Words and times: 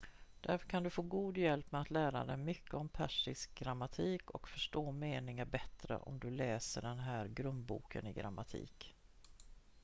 därför 0.41 0.67
kan 0.69 0.83
du 0.83 0.89
få 0.89 1.01
god 1.01 1.37
hjälp 1.37 1.71
med 1.71 1.81
att 1.81 1.89
lära 1.89 2.25
dig 2.25 2.37
mycket 2.37 2.73
om 2.73 2.89
persisk 2.89 3.55
grammatik 3.55 4.31
och 4.31 4.47
förstå 4.49 4.91
meningar 4.91 5.45
bättre 5.45 5.97
om 5.97 6.19
du 6.19 6.29
läser 6.31 6.81
den 6.81 6.99
här 6.99 7.27
grundboken 7.27 8.07
i 8.07 8.13
grammatik 8.13 8.95